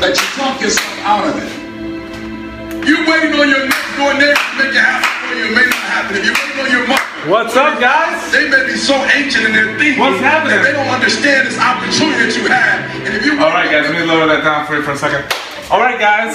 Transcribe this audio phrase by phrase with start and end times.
[0.00, 1.50] that you talk yourself out of it.
[2.86, 5.66] You waiting on your next door neighbor to make it happen for you, it may
[5.68, 6.16] not happen.
[6.16, 8.16] If you're waiting on your mother, What's up, guys?
[8.32, 10.56] they may be so ancient in their thinking What's happening?
[10.56, 12.80] that they don't understand this opportunity that you have.
[13.04, 14.96] And if you All right, guys, let me lower that down for you for a
[14.96, 15.28] second.
[15.70, 16.32] All right, guys.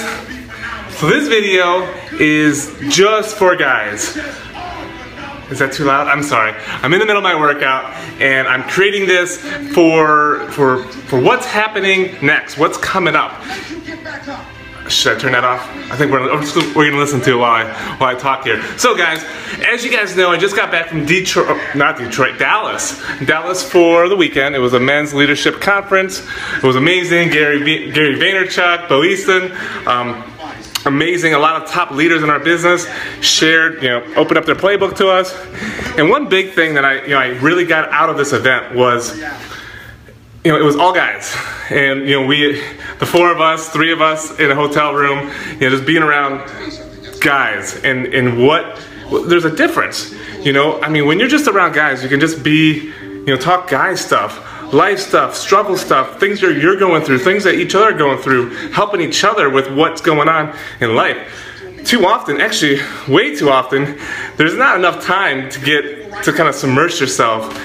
[0.96, 1.82] So this video
[2.22, 4.14] is just for guys.
[5.50, 6.08] Is that too loud?
[6.08, 6.52] I'm sorry.
[6.66, 9.40] I'm in the middle of my workout and I'm creating this
[9.72, 12.58] for for for what's happening next.
[12.58, 13.40] What's coming up?
[14.88, 15.68] Should I turn that off?
[15.90, 16.22] I think we're,
[16.76, 18.62] we're gonna listen to it while I, while I talk here.
[18.78, 19.24] So guys,
[19.66, 23.02] as you guys know, I just got back from Detroit, oh, not Detroit, Dallas.
[23.24, 24.54] Dallas for the weekend.
[24.54, 26.24] It was a men's leadership conference.
[26.56, 27.30] It was amazing.
[27.30, 29.50] Gary, Gary Vaynerchuk, Bo Eason,
[29.86, 30.22] um,
[30.86, 31.34] amazing.
[31.34, 32.86] A lot of top leaders in our business
[33.20, 35.34] shared, you know, opened up their playbook to us.
[35.98, 38.74] And one big thing that I, you know, I really got out of this event
[38.74, 39.20] was
[40.46, 41.36] you know, it was all guys.
[41.70, 42.62] And, you know, we,
[43.00, 46.04] the four of us, three of us in a hotel room, you know, just being
[46.04, 46.48] around
[47.20, 47.82] guys.
[47.82, 48.80] And, and what,
[49.26, 50.14] there's a difference.
[50.44, 53.36] You know, I mean, when you're just around guys, you can just be, you know,
[53.36, 54.38] talk guy stuff,
[54.72, 58.18] life stuff, struggle stuff, things you're, you're going through, things that each other are going
[58.18, 61.42] through, helping each other with what's going on in life.
[61.84, 63.98] Too often, actually, way too often,
[64.36, 67.56] there's not enough time to get to kind of submerge yourself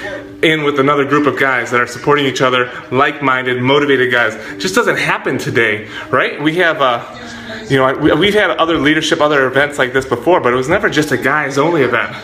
[0.43, 4.33] in with another group of guys that are supporting each other, like-minded, motivated guys.
[4.61, 6.41] Just doesn't happen today, right?
[6.41, 10.39] We have, uh, you know, we, we've had other leadership, other events like this before,
[10.39, 12.15] but it was never just a guys-only event.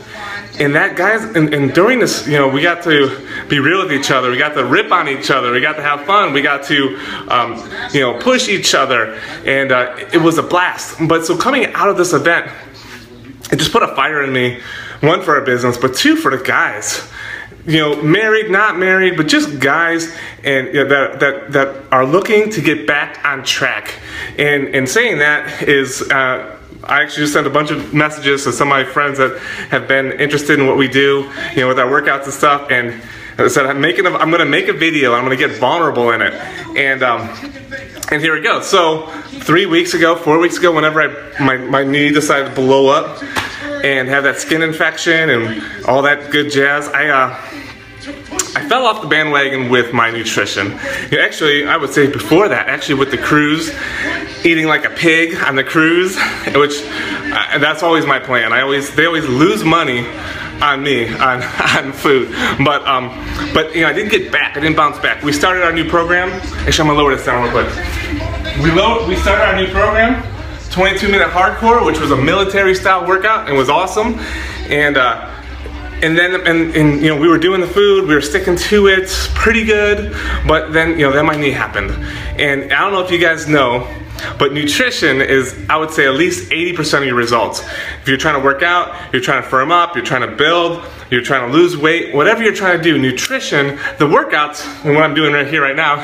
[0.59, 3.93] And that guys, and, and during this, you know, we got to be real with
[3.93, 4.31] each other.
[4.31, 5.51] We got to rip on each other.
[5.51, 6.33] We got to have fun.
[6.33, 9.13] We got to, um, you know, push each other,
[9.45, 10.97] and uh, it was a blast.
[11.07, 12.51] But so coming out of this event,
[13.51, 14.59] it just put a fire in me.
[15.01, 17.07] One for our business, but two for the guys
[17.67, 20.09] you know, married, not married, but just guys
[20.43, 23.93] and you know, that that that are looking to get back on track.
[24.37, 26.01] And and saying that is.
[26.01, 26.56] Uh,
[26.87, 29.37] I actually just sent a bunch of messages to some of my friends that
[29.69, 32.71] have been interested in what we do, you know, with our workouts and stuff.
[32.71, 33.01] And
[33.37, 35.13] I said, I'm making, a, I'm going to make a video.
[35.13, 36.33] I'm going to get vulnerable in it.
[36.75, 37.29] And um,
[38.09, 38.61] and here we go.
[38.61, 39.07] So
[39.41, 43.21] three weeks ago, four weeks ago, whenever I my my knee decided to blow up
[43.83, 47.46] and have that skin infection and all that good jazz, I uh,
[48.67, 50.73] fell off the bandwagon with my nutrition.
[50.73, 53.73] Actually, I would say before that, actually with the cruise,
[54.45, 56.17] eating like a pig on the cruise,
[56.55, 58.53] which uh, that's always my plan.
[58.53, 60.07] I always they always lose money
[60.61, 61.43] on me on,
[61.77, 62.29] on food,
[62.63, 63.09] but um,
[63.53, 64.57] but you know I didn't get back.
[64.57, 65.23] I didn't bounce back.
[65.23, 66.29] We started our new program.
[66.65, 67.67] Actually, I'm gonna lower this down real quick.
[68.57, 68.71] We
[69.07, 70.23] we started our new program.
[70.71, 74.19] 22 minute Hard Corps, which was a military style workout and was awesome.
[74.69, 75.36] And uh,
[76.03, 78.87] and then and, and you know we were doing the food we were sticking to
[78.87, 80.15] it pretty good
[80.47, 81.91] but then you know then my knee happened.
[82.39, 83.87] And i don't know if you guys know
[84.37, 87.61] but nutrition is i would say at least 80% of your results.
[88.01, 90.83] If you're trying to work out you're trying to firm up you're trying to build
[91.09, 95.03] you're trying to lose weight whatever you're trying to do nutrition the workouts and what
[95.03, 95.97] i'm doing right here right now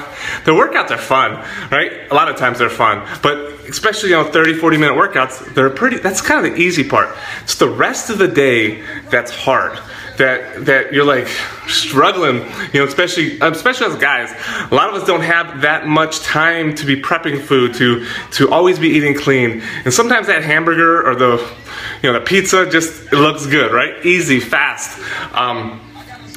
[0.45, 2.09] the workouts are fun right?
[2.09, 3.07] A lot of times they're fun.
[3.21, 3.37] But
[3.67, 7.15] especially you know 30 40 minute workouts they're pretty that's kind of the easy part.
[7.43, 9.79] It's the rest of the day that's hard
[10.17, 11.27] that that you're like
[11.67, 12.37] struggling
[12.71, 14.31] you know especially especially as guys.
[14.71, 18.51] A lot of us don't have that much time to be prepping food to to
[18.51, 19.61] always be eating clean.
[19.85, 21.55] And sometimes that hamburger or the
[22.01, 24.05] you know the pizza just looks good right?
[24.05, 24.99] Easy fast.
[25.33, 25.79] Um,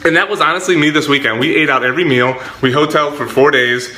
[0.05, 1.41] and that was honestly me this weekend.
[1.41, 2.41] We ate out every meal.
[2.63, 3.93] We hoteled for four days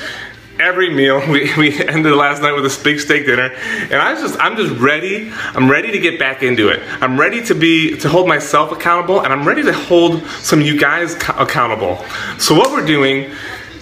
[0.58, 1.22] every meal.
[1.28, 4.74] We, we ended last night with a big steak dinner, and I just I'm just
[4.80, 5.30] ready.
[5.32, 6.80] I'm ready to get back into it.
[7.02, 10.66] I'm ready to be to hold myself accountable, and I'm ready to hold some of
[10.66, 12.02] you guys accountable.
[12.38, 13.30] So what we're doing,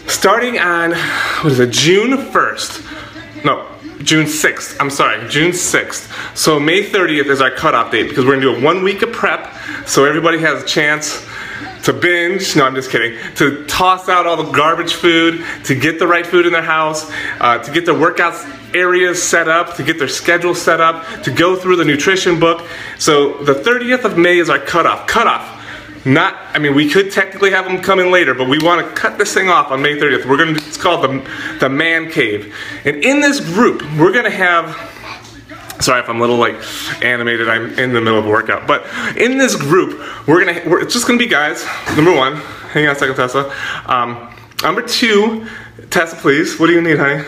[0.07, 0.93] starting on
[1.43, 3.45] what is it, June 1st?
[3.45, 3.69] No.
[4.03, 6.37] June 6th, I'm sorry, June 6th.
[6.37, 9.11] So May 30th is our cutoff date because we're gonna do a one week of
[9.11, 9.51] prep
[9.87, 11.27] so everybody has a chance
[11.87, 16.01] to binge, no, I'm just kidding, to toss out all the garbage food, to get
[16.01, 17.09] the right food in their house,
[17.39, 21.31] uh, to get their workouts areas set up, to get their schedule set up, to
[21.31, 22.67] go through the nutrition book.
[22.99, 25.07] So the 30th of May is our cutoff.
[25.07, 25.53] Cutoff.
[26.05, 28.93] Not, I mean, we could technically have them come in later, but we want to
[28.95, 30.27] cut this thing off on May 30th.
[30.27, 31.31] We're going to, it's called the,
[31.61, 32.53] the Man Cave.
[32.85, 34.77] And in this group, we're going to have
[35.81, 36.57] Sorry if I'm a little like
[37.03, 37.49] animated.
[37.49, 38.67] I'm in the middle of a workout.
[38.67, 38.87] But
[39.17, 41.67] in this group, we're gonna we're, it's just gonna be guys.
[41.95, 42.37] Number one,
[42.73, 43.53] hang on a second, Tessa.
[43.87, 45.47] Um, number two,
[45.91, 46.59] Tessa, please.
[46.59, 47.25] What do you need, honey?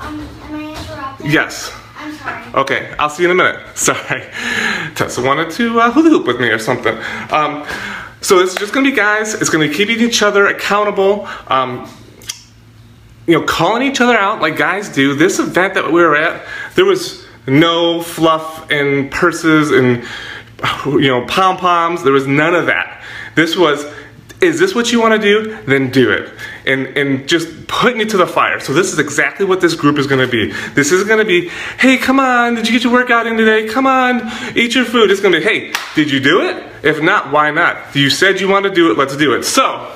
[0.00, 1.16] Um, am I?
[1.24, 1.72] Yes.
[1.98, 2.54] I'm sorry.
[2.54, 3.66] Okay, I'll see you in a minute.
[3.76, 4.22] Sorry.
[4.94, 6.96] Tessa wanted to uh, hula hoop with me or something.
[7.30, 7.66] Um,
[8.20, 9.34] so it's just gonna be guys.
[9.34, 11.28] It's gonna be keeping each other accountable.
[11.48, 11.90] Um,
[13.26, 15.14] you know, calling each other out like guys do.
[15.14, 20.04] This event that we were at, there was no fluff and purses and
[20.86, 22.02] you know pom poms.
[22.02, 23.02] There was none of that.
[23.34, 23.84] This was
[24.40, 25.56] is this what you want to do?
[25.64, 26.32] Then do it.
[26.66, 28.60] And and just putting it to the fire.
[28.60, 30.52] So this is exactly what this group is going to be.
[30.74, 31.48] This is going to be,
[31.78, 33.66] hey, come on, did you get your workout in today?
[33.68, 34.22] Come on,
[34.54, 35.10] eat your food.
[35.10, 36.75] It's going to be, hey, did you do it?
[36.86, 37.96] If not, why not?
[37.96, 39.42] You said you want to do it, let's do it.
[39.42, 39.92] So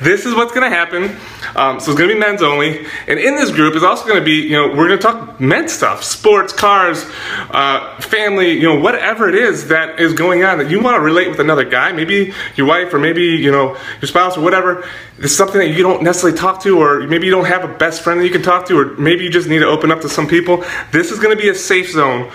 [0.00, 1.16] this is what's going to happen.
[1.54, 2.84] Um, so it's going to be men's only.
[3.06, 5.40] And in this group is also going to be, you know, we're going to talk
[5.40, 7.04] men's stuff, sports, cars,
[7.50, 11.00] uh, family, you know, whatever it is that is going on that you want to
[11.00, 14.84] relate with another guy, maybe your wife or maybe, you know, your spouse or whatever.
[15.18, 18.02] It's something that you don't necessarily talk to or maybe you don't have a best
[18.02, 20.08] friend that you can talk to or maybe you just need to open up to
[20.08, 20.64] some people.
[20.90, 22.32] This is going to be a safe zone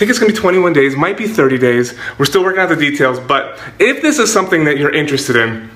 [0.00, 1.94] think it's gonna be 21 days, might be 30 days.
[2.16, 5.70] We're still working out the details, but if this is something that you're interested in,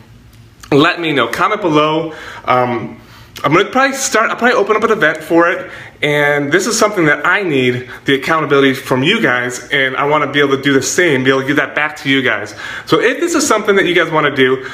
[0.73, 1.29] let me know.
[1.29, 2.15] Comment below.
[2.47, 2.99] Um,
[3.45, 6.79] I'm gonna probably start, I'll probably open up an event for it, and this is
[6.79, 10.63] something that I need the accountability from you guys, and I wanna be able to
[10.63, 12.55] do the same, be able to give that back to you guys.
[12.87, 14.67] So if this is something that you guys wanna do,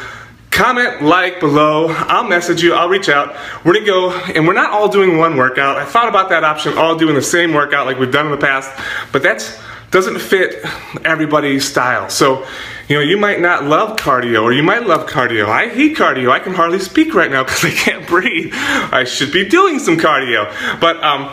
[0.50, 3.36] comment, like below, I'll message you, I'll reach out.
[3.64, 5.76] We're gonna go, and we're not all doing one workout.
[5.76, 8.38] I thought about that option, all doing the same workout like we've done in the
[8.38, 8.70] past,
[9.12, 9.58] but that's
[9.90, 10.64] doesn't fit
[11.04, 12.08] everybody's style.
[12.08, 12.46] So
[12.90, 15.46] you know, you might not love cardio or you might love cardio.
[15.46, 16.32] I hate cardio.
[16.32, 18.50] I can hardly speak right now because I can't breathe.
[18.52, 20.52] I should be doing some cardio.
[20.80, 21.30] But, um,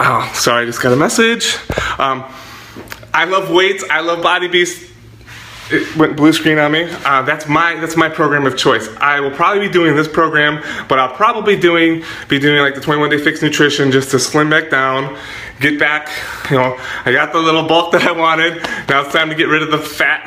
[0.00, 1.58] oh, sorry, I just got a message.
[1.98, 2.24] Um,
[3.12, 3.84] I love weights.
[3.90, 4.90] I love Body Beast.
[5.68, 6.84] It went blue screen on me.
[7.04, 8.88] Uh, that's my that's my program of choice.
[8.98, 12.80] I will probably be doing this program, but I'll probably doing be doing like the
[12.80, 15.16] 21 day fixed nutrition just to slim back down
[15.60, 16.10] get back,
[16.50, 18.62] you know, I got the little bulk that I wanted.
[18.88, 20.24] Now it's time to get rid of the fat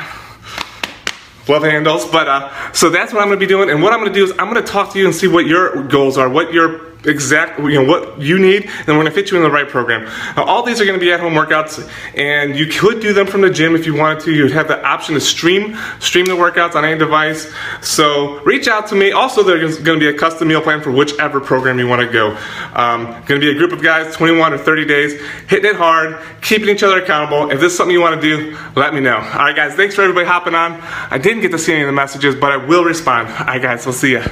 [1.48, 2.06] love handles.
[2.10, 3.70] But uh, so that's what I'm gonna be doing.
[3.70, 5.84] And what I'm gonna do is I'm gonna talk to you and see what your
[5.84, 9.38] goals are, what your exact, you know, what you need, and we're gonna fit you
[9.38, 10.04] in the right program.
[10.36, 13.50] Now, all these are gonna be at-home workouts, and you could do them from the
[13.50, 14.34] gym if you wanted to.
[14.34, 17.52] You'd have the option to stream, stream the workouts on any device.
[17.82, 19.12] So reach out to me.
[19.12, 22.36] Also, there's gonna be a custom meal plan for whichever program you wanna go.
[22.74, 26.68] Um, gonna be a group of guys, 21 or 30 days, hitting it hard, keeping
[26.68, 27.50] each other accountable.
[27.50, 29.18] If this is something you wanna do, let me know.
[29.18, 30.82] All right, guys, thanks for everybody hopping on.
[31.10, 33.30] I didn't get to see any of the messages, but I will respond.
[33.30, 34.24] All right, guys, we'll see you.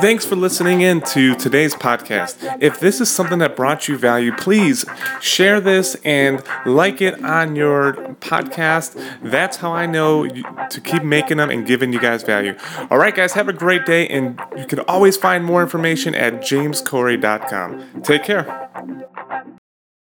[0.00, 2.58] Thanks for listening in to today's podcast.
[2.62, 4.84] If this is something that brought you value, please
[5.20, 8.94] share this and like it on your podcast.
[9.22, 12.56] That's how I know to keep making them and giving you guys value.
[12.90, 16.34] All right, guys, have a great day, and you can always find more information at
[16.34, 18.02] jameskoorey.com.
[18.02, 19.04] Take care.